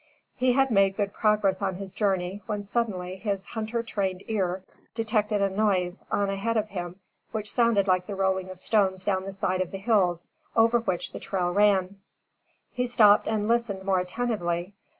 He 0.35 0.53
had 0.53 0.71
made 0.71 0.97
good 0.97 1.13
progress 1.13 1.61
on 1.61 1.75
his 1.75 1.91
journey 1.91 2.41
when 2.47 2.63
suddenly 2.63 3.17
his 3.17 3.45
hunter 3.45 3.83
trained 3.83 4.23
ear 4.27 4.63
detected 4.95 5.43
a 5.43 5.49
noise 5.51 6.03
on 6.09 6.27
ahead 6.27 6.57
of 6.57 6.69
him 6.69 6.99
which 7.31 7.51
sounded 7.51 7.85
like 7.85 8.07
the 8.07 8.15
rolling 8.15 8.49
of 8.49 8.57
stones 8.57 9.03
down 9.03 9.25
the 9.25 9.31
side 9.31 9.61
of 9.61 9.69
the 9.69 9.77
hills, 9.77 10.31
over 10.55 10.79
which 10.79 11.11
the 11.11 11.19
trail 11.19 11.51
ran. 11.53 11.99
He 12.71 12.87
stopped 12.87 13.27
and 13.27 13.47
listened 13.47 13.83
more 13.85 13.99
attentively. 13.99 14.73